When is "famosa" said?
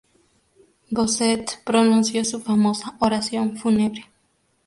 2.39-2.95